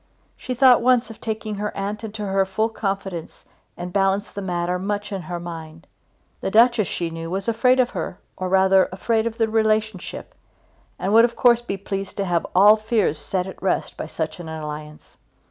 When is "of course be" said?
11.25-11.77